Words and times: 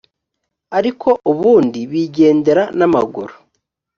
ariko 0.77 1.09
ubundi 1.31 1.79
bigendera 1.91 2.63
n’amaguru 2.77 3.33